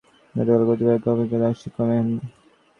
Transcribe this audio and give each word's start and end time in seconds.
গরমি 0.35 0.65
কলিকাতা 0.69 1.07
অপেক্ষা 1.11 1.31
কোন 1.31 1.47
অংশে 1.47 1.67
কম 1.75 1.89
নহে। 1.89 2.17